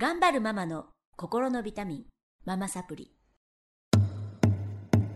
[0.00, 2.04] 頑張るママの心のビタミン
[2.46, 3.12] ママサプリ。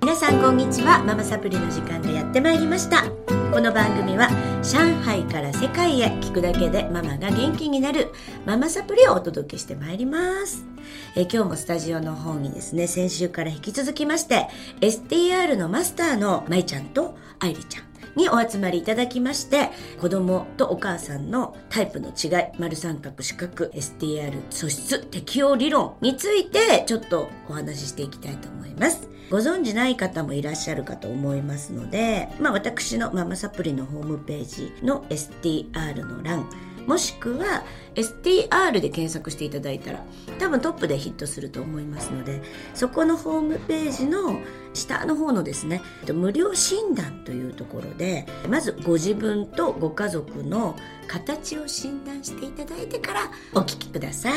[0.03, 1.03] 皆さんこんにちは。
[1.03, 3.05] ママサプリの時間がやってまいりました。
[3.51, 4.29] この番組は
[4.63, 8.13] 上海から世界へ聞くだけでママが元気になる
[8.45, 10.67] ママサプリをお届けしてまいります。
[11.17, 14.49] え今日もスタジオの方にですね先週から引き続きまして
[14.83, 17.94] STR のマスターのまいちゃんと愛理ちゃん。
[18.17, 19.71] にお集まりいただきまして
[20.01, 29.09] 子供とお母さんのタイプの違い丸三角四角 STR 素質適応理論についてちょっとお話ししていきたいと思います。
[29.31, 36.49] ご存知ない方もいらっしゃるかと思いますので、まあ、私のママサプリのホームページの STR の欄
[36.87, 40.05] もしくは STR で検索していただいたら
[40.39, 42.43] 多分トップでヒットすると思いますので
[42.75, 44.39] そこのホームページの
[44.85, 45.81] 下の方のですね
[46.13, 50.77] 無料診断というところでまずご自分とご家族の
[51.09, 54.31] 形を診断していただいてからお聞きくださ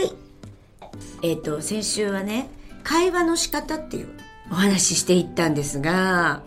[0.00, 0.12] い。
[1.22, 2.48] えっ、ー、と先週はね
[2.82, 4.08] 会話の仕方っていう
[4.50, 6.42] お話ししていったんですが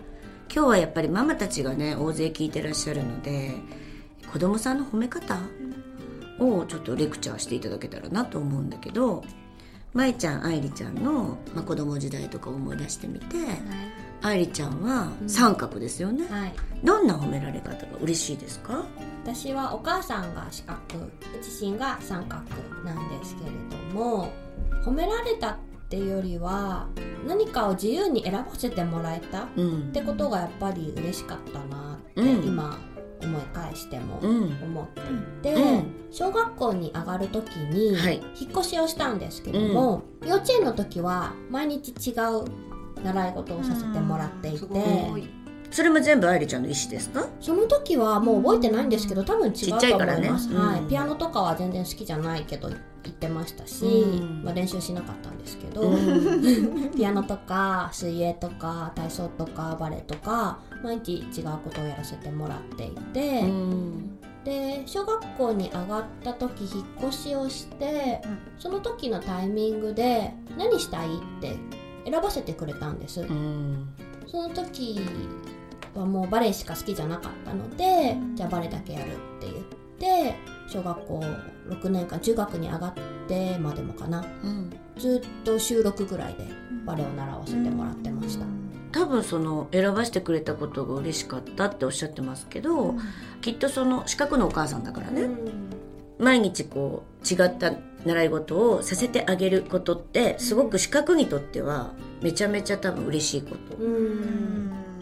[0.53, 3.53] 今日はやっぱりママたちがね大勢聞いてらっしゃるので
[4.31, 5.37] 子供さんの褒め方
[6.39, 9.23] をちょっとレクチャーしていただけたらなと思うんだけど
[9.93, 13.47] 舞ちゃん愛梨ちゃんの、まあ、子供時代とか思い出してみて、はい、
[14.21, 18.85] 愛梨ちゃんは三角ですよね、うんはい、どんな褒められ方が嬉しいですか？
[19.23, 20.81] 私はお母さんが四角
[21.37, 22.43] 自身が三角
[22.83, 24.31] なんですけれども
[24.83, 25.57] 褒められたっ
[25.89, 26.87] ていうよりは
[27.27, 29.47] 何かを自由に選ばせてもらえたっ
[29.93, 32.77] てことがやっぱり嬉しかったなって、今
[33.33, 37.97] 思い返しても思っていて、うん、小学校に上がる時に
[38.39, 42.45] 引っ越しをしたんですけども、うん、幼稚園の時は毎日違う
[43.03, 45.42] 習い事をさせてもらっていて。
[45.73, 47.27] それも全部愛梨ちゃんの意思ですか？
[47.41, 52.77] その時はもう覚えてないんですけど多分違うと思います、ねうん、はい、ピアノとかは全然好きじゃないけど行
[53.09, 63.43] ってましたし、うん、まあ、練習しなかったんですけど、うん、 ピアノとか水泳とか体操とかバレエとか毎日違うことをやらせてもらっていて、
[64.45, 68.21] で小学校に上がった時引っ越しをして、
[68.59, 71.57] その時のタイミングで何したいって
[72.05, 73.25] 選ばせてくれたんです。
[74.27, 74.99] その時
[75.99, 79.55] はもうバレエしか好きじゃなかったので、じゃあバレエだけやるって言っ
[79.99, 80.35] て
[80.67, 81.23] 小学校
[81.69, 82.93] 6年間中学に上がっ
[83.27, 86.47] てまでもかな、うん、ずっと週6ぐらいで
[86.85, 88.45] バレエを習わせてもらってました。
[88.91, 92.99] 多分その選ばせてくれたことが嬉しかったっておっしゃってますけど、うん、
[93.41, 95.37] きっとその四角のお母さんだからね、うん、
[96.19, 97.73] 毎日こう違った
[98.05, 103.77] 習い事をさせてあげることってすごく四角にとってはめちゃめちゃ多分嬉しいこと。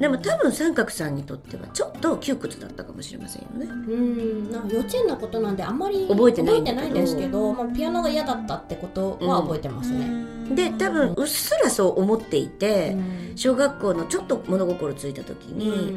[0.01, 3.66] でも多分三角さんにとってはちょっと窮屈だったかもしれませんよね。
[3.66, 4.51] うん。
[4.67, 10.07] 幼稚園のことなんであんまり覚えてないんですけど、まあ、ピアノが嫌だったってことは覚えてますね。
[10.07, 12.97] うん、で多分うっすらそう思っていて、
[13.35, 15.95] 小学校のちょっと物心ついた時に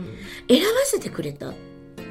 [0.48, 1.54] 選ばせてくれたっ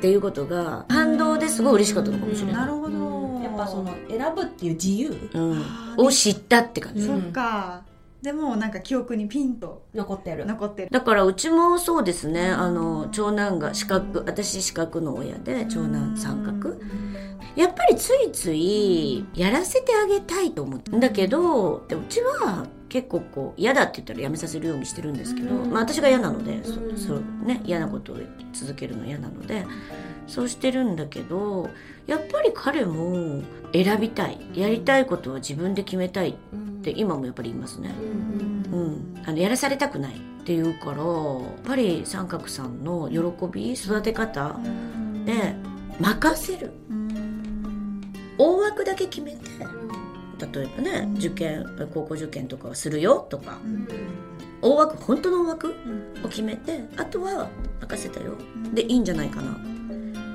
[0.01, 2.55] ていうことが反動ですごい嬉しかったのかもしれない。
[2.55, 3.39] なるほど。
[3.43, 5.63] やっぱその選ぶっていう自由、うん、
[5.97, 7.05] を知ったって感じ。
[7.05, 7.83] そっか
[8.23, 10.45] でもなんか記憶にピンと残ってる。
[10.45, 10.89] 残ってる。
[10.89, 12.47] だからうちもそうですね。
[12.47, 16.78] あの長男が四角私四角の親で長男三角。
[17.57, 28.17] やっぱりついついやらせてあげたいと思うんだけどでうちは結構こう嫌だって言ったらやめさせるようにしてるんですけど、まあ、私が嫌なのでそそうね嫌なことを
[28.53, 29.66] 続けるの嫌なので。
[30.25, 31.69] そうしてるんだけど
[32.07, 34.40] やっぱり彼も選びたい。
[34.53, 36.29] やりたいことは自分で決めたい。
[36.29, 36.35] っ
[36.83, 37.94] て今もやっぱり言いますね。
[38.71, 43.19] うん、あのやらされたくないっていうからやっぱり三角さんの喜
[43.51, 44.59] び育て方
[45.25, 45.55] で
[45.99, 46.72] 任せる。
[48.38, 49.39] 大枠だけ決めて
[50.51, 53.57] 例えばね受験高校受験とかはするよとか。
[54.61, 55.75] 大枠本当の大枠
[56.23, 57.49] を決めてあとは
[57.81, 58.33] 任せたよ。
[58.73, 59.51] でいいんじゃないかな。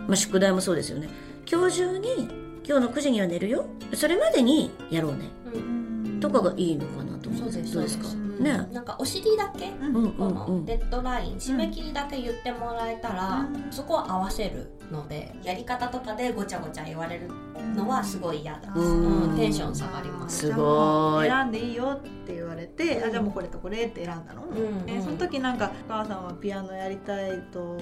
[0.06, 1.08] まあ、宿題もそうですよね。
[1.50, 2.28] 今日中に
[2.66, 3.64] 今日の9時には寝るよ。
[3.94, 5.77] それまでにやろうね、うん、
[6.20, 8.08] とかがいいのかなと思ってどうですか？
[8.38, 17.28] ね、なんかお尻だけ、うん、このデッドライン、締め切りだけ言ってもらえたら、そこは合わせるのでやり方とかでごちゃごちゃ言われる
[17.74, 20.46] のはすごい嫌だ、うん、テンション下がります。
[20.46, 21.28] すごい。
[21.28, 27.80] 選んでいいよって言われて、あじゃあもうこれとこれって選んだの、うその時なんかお母さんはピアノやりたいと思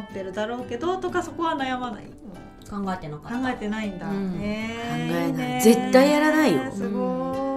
[0.00, 2.06] ってるだろうけどとかそこは悩まない？
[2.70, 5.60] 考えてなか考えてないんだ、うん、考えない。
[5.60, 6.72] 絶対やらないよ。
[6.72, 7.51] すごい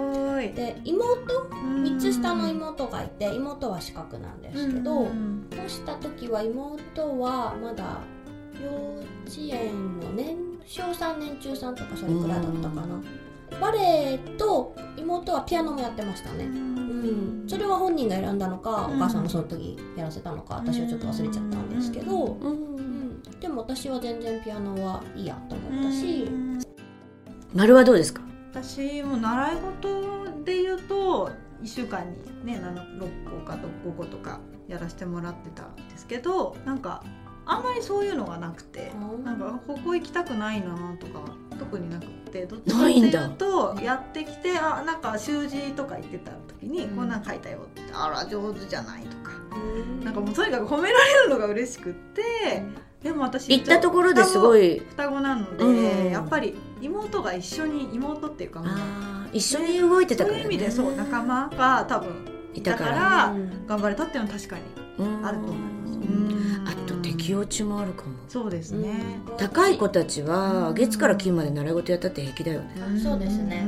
[0.55, 1.05] で妹
[1.83, 5.11] ？3つ下の妹がいて妹は四角なんですけど、そ
[5.65, 7.99] うした時は妹はまだ
[8.63, 8.71] 幼
[9.25, 13.01] 稚園の年少3年中3とかそれくらいだったかな、
[13.59, 26.27] バレエと妹はピアノもやってましたね、うん、それは本人が選んだのか、お母さんもその時やらせたのか私はちょっと忘れちゃったんですけど、うんでも私は全然ピアノはいいやと思ったし、
[27.53, 28.21] 丸はどうですか？
[28.53, 31.31] 私も習い事で言うと
[31.61, 32.05] 1週間
[32.43, 37.03] にね6個か5個とかやらせてもらってたんですけどなんか
[37.45, 38.91] あんまりそういうのがなくて
[39.23, 41.21] なんかここ行きたくないなとか
[41.59, 49.31] 特になくてどっちかっていうとやってきてあなんか習字とか言ってた時に、こんなん書いたよってあら上手じゃないとか、
[50.03, 52.63] なんかもうとにかく褒められるのが嬉しくって、
[53.01, 54.79] でも私行ったところですごい。
[54.79, 58.61] 双子なので、うん、やっぱり妹が一緒に妹っていうか
[59.35, 62.15] 一緒に動いてたから、ね、そういう意味でそう仲間が多分
[62.53, 63.35] いたから
[63.67, 64.61] 頑張れたっていうのは確かに
[65.25, 65.95] あると思います。
[66.67, 68.13] あと適応値もあるかも。
[68.29, 68.93] そうですね。
[69.37, 72.75] 高い子たちは月から金まで習い事やったって平気だよね。
[73.03, 73.67] そうですね。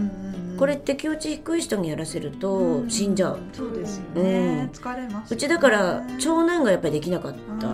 [0.57, 3.39] これ適応値低い人にやらせると死んじゃう。
[3.51, 4.69] そうですよね。
[4.71, 5.33] 疲れます。
[5.33, 7.67] うちだから長男がやっぱりできなかった。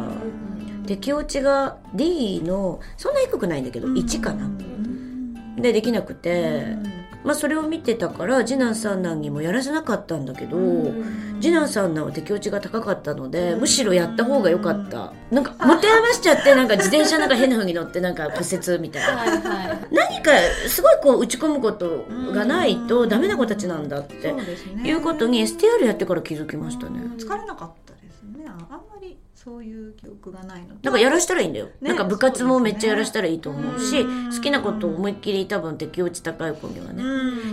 [0.87, 4.49] 適応値が D のそんな低くないんだけど1かな。
[5.61, 6.75] でできなくて。
[7.23, 10.57] まあ、それを見てたから次男三男にもやらせなかったんだけど、
[11.41, 19.17] 次男三男は適応値が高かったので、むしろやった方が良かった、なんか持て余しちゃってなんか自転車なんか変な風に乗ってなんか骨折みたいな。
[19.17, 20.31] はい、何か
[20.67, 24.33] すごいこう打ち込むことがないとダメな子たちなんだって
[24.83, 26.99] いうことに STR やってから気づきましたね。
[27.17, 28.45] 疲れなかったですね。
[28.47, 37.03] あんまりそういう記憶がないのなんかやらしたらいいんだよ、ね、なんか部活もめっちゃやらしたらいいと思うし、ね、好きなことを思いっきり多分適応値高い子にはね。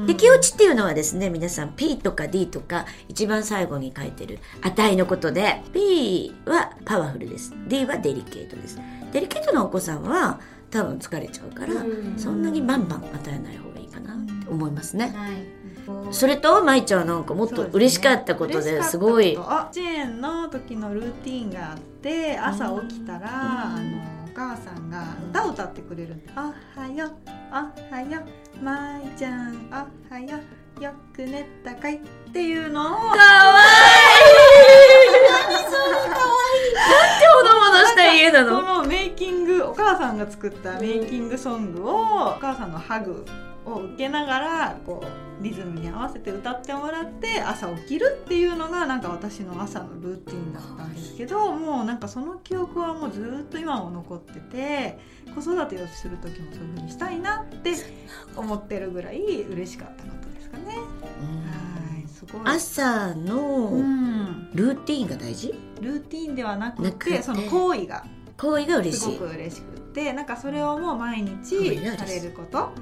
[0.06, 7.52] 適応値っていうのはですね皆さん P とか D とか一番最後に書いてる値のことで P はパワフルです。
[7.66, 8.78] D はデリケートです。
[9.12, 10.38] デリケートなお子さんは
[10.70, 11.72] 多分疲れちゃうから
[12.16, 15.59] そんなにバンバン与えない方がいいかなって思いますね、はい
[16.12, 19.38] それと舞ちゃんなんかもっと嬉しかったことですごい。
[19.38, 27.12] あチェーンの時のルーティンがあって朝起きたら、あのお母さんが歌を歌ってくれる「おはよう
[27.50, 27.54] お
[27.94, 28.20] はよ
[28.60, 29.75] う舞ちゃんお
[30.12, 30.38] はよ
[30.81, 32.94] うよく寝たかい」っていうのを。
[32.94, 35.10] かわいい。
[35.31, 36.26] 何それかわ
[36.56, 36.75] いい。
[36.75, 38.56] なんてほのぼのした家なの？
[38.56, 41.96] このメイキングお母さんが作ったメイキングソングをお
[42.40, 43.25] 母さんのハグ
[43.66, 54.98] を受けながらこうリズムに合わせて歌ってもらって朝起きるっていうのがなんか私の朝のルーティンだったんですけどもうなんかその記憶はもうずっと今も残ってて
[55.34, 57.74] 子育てをする時もそういうふうにしたいなって
[58.36, 60.64] 思ってるぐらい嬉しかったことですかね。
[60.66, 62.42] はいすごい。
[62.44, 63.70] 朝の
[64.52, 68.04] ルーティンが大事、ルーティンではなくてその行為が
[68.36, 69.14] 行為が嬉しい。
[69.14, 72.72] すごく嬉しくてなんかそれをもう毎日されること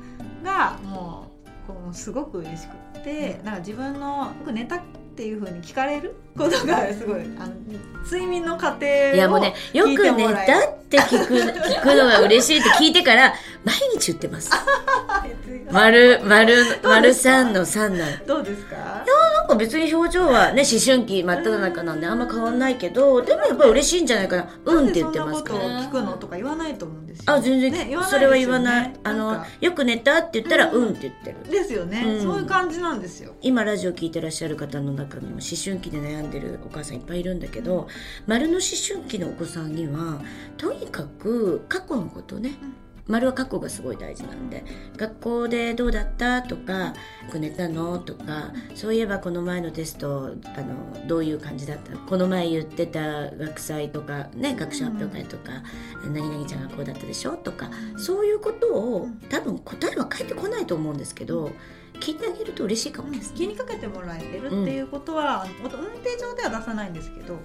[0.43, 1.31] がも
[1.67, 4.81] うこうすごく嬉しくって、なんか自分の僕寝たっ
[5.17, 7.53] ていうふうに聞かれることがすごいあの
[8.05, 14.51] 睡眠の過程をいやもうねよく寝たって聞く 聞くのが嬉しいって聞いてから毎日言ってます。
[15.71, 18.77] 丸丸丸三の三なんどうですか？
[18.77, 18.79] い
[19.57, 24.49] 別に表情はね思春期真っ只中なんであんま変わんないけどでもやっぱり嬉しいんじゃないかな。
[24.65, 25.61] うんって言ってますから。
[25.83, 27.25] 聞くのとか言わないと思うんですよ。
[27.27, 28.95] あ全然、ね、それは言わない。
[29.05, 30.91] あのよく寝たって言ったらうん。
[30.91, 31.51] って言ってる。
[31.51, 33.35] ですよね、そういう感じなんですよ。
[33.41, 37.89] 今ラジオ聞いてらっしゃる方の中にも思春期で悩んでるお母さんいっぱいいるんだけど
[38.27, 40.21] 丸の思春期のお子さんには
[40.57, 42.53] とにかく過去のことね、
[43.09, 44.65] 丸は過去がすごい大事なんで
[44.97, 46.43] 学校でどうだった？
[46.43, 46.95] とか
[47.35, 47.99] 寝たの？
[47.99, 51.97] とかそういえばこの前のテストあのどういう感じだった？
[51.97, 55.63] この前言ってた学祭とかね学習発表会とか、
[56.05, 57.37] うん、何々ちゃんがこうだったでしょ？
[57.37, 61.51] とかそういうことを多分答えは返ってこないと思うんですけど
[62.01, 67.39] 聞いてあげると嬉しいかもです、気にかけてもらえてるっていうことは、うん、運転上では出さないんですけど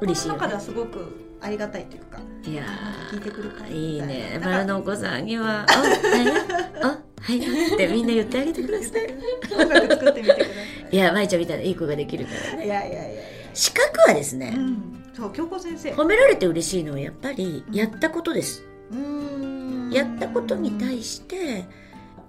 [0.00, 2.64] 心の中ではすごくありがたいというかいや
[3.10, 4.40] 聞いてくるかいいね。
[4.42, 7.38] 丸のお子さんには「あははい」
[7.74, 9.14] ってみんな言ってあげてください。
[9.52, 10.50] 音楽作ってみてくださ
[10.90, 10.94] い。
[10.94, 12.66] いや舞ちゃんみたいないい子ができるからね。
[12.66, 13.22] いやいやいやいや。
[13.54, 15.92] 資格はですね、うん、そう京子先生。
[15.92, 18.62] 褒められて嬉しいのはやっぱりやったことです、
[18.92, 21.64] うん、やったことに対して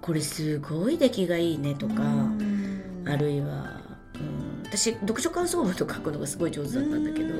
[0.00, 1.94] これすごい出来がいいねとか
[3.06, 3.77] あるいは、うん、
[4.70, 7.34] 私読書感想文と書くのがすごい上手だったんだけど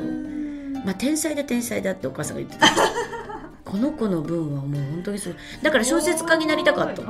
[0.84, 2.68] まあ天才だ天才だってお母さんが言ってた。
[3.64, 7.02] この子の文はもう本当にそうだから小説家になりたかった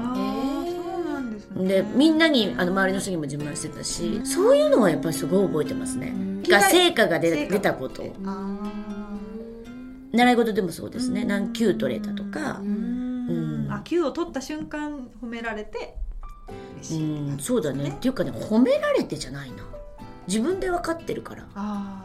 [1.62, 6.12] でみんなにあの周りの人にも自慢してたしそういうのはやっぱりすごい覚えてますね。
[6.48, 8.02] が成果が出出たこと。
[10.12, 11.24] 習い事でもそうですね。
[11.24, 12.60] 何級取れたとか。
[13.70, 15.94] あ Q を取った瞬間褒められて
[16.90, 17.36] うん。
[17.38, 17.90] そうだね。
[17.90, 19.64] っていうかね褒められてじゃないな
[20.28, 21.46] 自分で分かってるから。
[21.54, 22.04] あ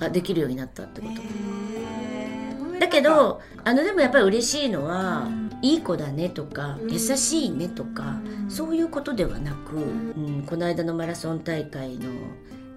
[0.00, 2.78] あできるようになったってこと。
[2.78, 12.10] だけどあのでもやっぱり嬉しいのは、うん、いい子だねとか、うん、優しいねとか、うん、そういうことではなく、うんこの間のマラソン大会の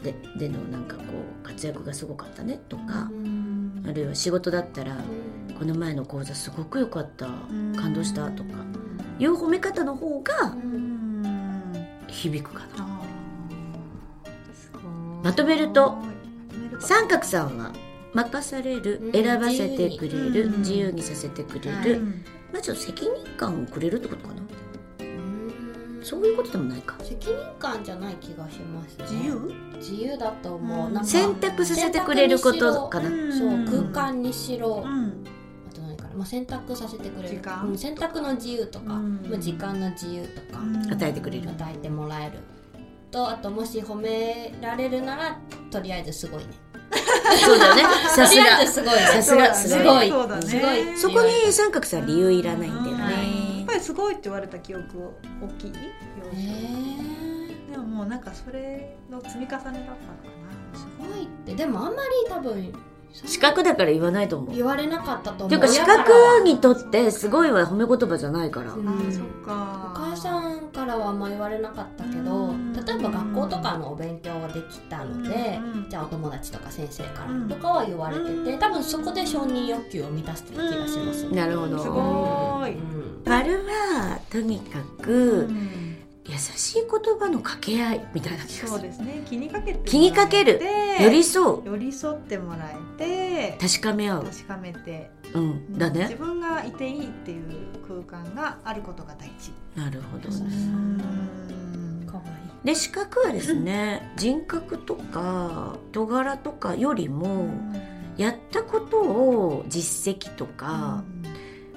[0.02, 1.04] ででのなんかこ
[1.44, 3.12] う活躍がすごかったねとか、
[3.88, 4.96] あるいは仕事だったら、
[5.58, 7.28] この前の講座すごく良かった
[7.76, 8.50] 感動したとか
[9.20, 10.56] いう褒め方の方が
[12.08, 12.89] 響くかな。
[15.24, 15.98] まとめると
[16.80, 17.72] 三角さんは
[18.14, 21.04] 任される、選ばせてくれる、自由に。
[21.04, 22.02] させてくれる、
[22.52, 24.42] まあちょっと責任感をくれるってことかな。
[26.02, 26.96] そういうことでもないか。
[27.04, 29.54] 責任感じゃない気がします、ね、自由？
[29.78, 33.10] 自由だと思う、うん、選択させてくれることかな。
[33.32, 33.66] そう。
[33.92, 35.26] 空間にしろ、うん、
[35.70, 37.42] あと何かな、まあ、選択させてくれる。
[37.68, 41.50] うん、選択の自由とか、まあ、時間の自由とか、与えてくれる。
[41.50, 42.40] 与えてもらえる
[43.12, 45.40] とあともし褒められるなら
[45.72, 46.50] とりあえずすごいね
[47.38, 47.84] そうだよね。
[48.16, 48.66] さすが。
[48.66, 49.00] すごい。
[49.00, 49.54] さすが。
[49.54, 50.12] すごい。
[50.42, 50.98] すごい。
[50.98, 53.58] そこに三角さん理由いらないんだよね。
[53.60, 54.84] やっぱりすごいって言われた記憶
[55.42, 55.72] 大きい。
[57.72, 60.80] でももうなんかそれの積み重ねだったのかな。
[60.80, 62.74] すごいってでもあんまり多分
[63.12, 64.56] 資格だから言わないと思う。
[64.56, 65.50] 言われなかったと思う。
[65.50, 69.92] ていうか資格にとってすごいは褒め言葉じゃないから、うん、あそっか。
[69.96, 72.54] お母さんからはあんま言われなかったけど
[72.86, 81.80] 例えば学校とかのお勉強ができたのでじゃあお友達とか先生からとかは言われてて多分そこで承認欲求を満たしてる気がします、なるほど。
[81.80, 82.76] すごい、
[83.26, 85.50] 丸はとにかく、
[86.30, 88.68] 優しい言葉の掛け合いみたいな気がする。
[88.68, 89.24] そうですね。
[89.28, 90.62] 気にかけて気にかける。
[91.02, 91.66] 寄り添う。
[91.66, 93.58] 寄り添ってもらえて。
[93.60, 94.24] 確かめ合う。
[94.26, 95.10] 確かめて。
[95.34, 95.78] うん。
[95.78, 96.04] だね。
[96.04, 97.46] 自分がいていいっていう
[97.88, 99.52] 空間があることが大事。
[99.76, 100.30] なるほど。
[100.30, 101.30] ね
[102.64, 107.48] で資格はですね人格とか人柄とかよりも
[108.18, 111.04] やったことを実績とか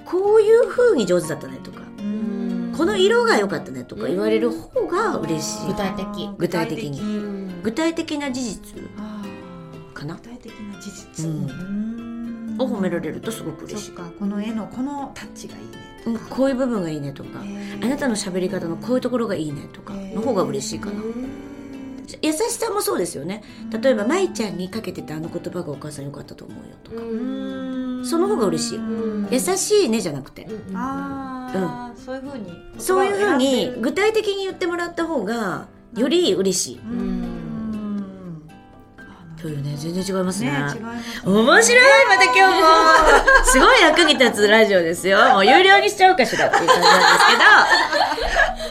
[0.05, 1.81] こういうふうに上手だったねとか
[2.75, 6.29] この色が良かったねとか言われる方が嬉しい、具体的。
[6.37, 7.53] 具体的に。
[7.61, 8.17] 具体的。
[8.17, 8.81] な事実。
[9.93, 10.15] かな。
[10.15, 11.27] 具体的な事実、
[12.59, 13.91] を褒められるとすごく嬉しい。
[13.91, 15.71] この絵のこのタッチがいいね
[16.05, 17.39] うん、こういう部分がいいねとか。
[17.81, 21.01] あなたの喋り方のこういうところがいいねとかの方が嬉しいかな。
[22.21, 23.41] 優しさもそうですよね。
[23.81, 26.97] 例えば舞ちゃんにかけてたあの言葉がお母さんよかったと思うよとか
[28.03, 28.79] その方が嬉しい
[29.31, 30.47] 優しいねじゃなくて。
[30.73, 32.73] ああ、うん、そういうふうに。
[32.77, 36.81] そういうふうに具体的に言ってもらった方がより嬉しい。
[39.43, 40.51] というね全然違いますね。
[40.51, 40.77] ねます
[41.25, 42.67] 面白いまた今日も。
[43.43, 45.17] すごい役に立つラジオですよ。
[45.33, 48.02] もう有料にしちゃおうかしらっていう感じなんですけど、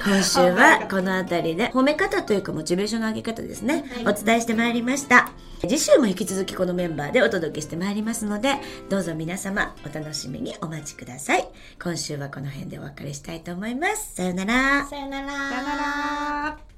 [0.05, 5.31] 今週はこの辺りで褒め方というかモチベーションの上げ方ですね、はい、お伝えしてまいりました。
[5.61, 8.55] 次週も引き続きこのメンバーでお届けしてまいりますので、
[8.89, 11.49] どうぞ皆様お楽しみにお待ちください。
[11.81, 14.17] 今週はこの辺でお別れしたいと思います。
[14.17, 14.87] さよなら。
[14.87, 15.29] さよなら。
[15.29, 16.72] さよなら。